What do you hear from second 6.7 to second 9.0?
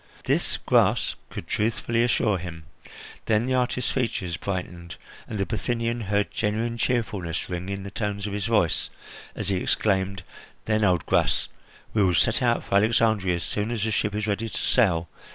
cheerfulness ring in the tones of his voice